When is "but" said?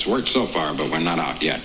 0.72-0.90